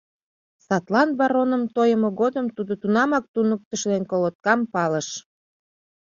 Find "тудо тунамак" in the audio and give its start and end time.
2.55-3.25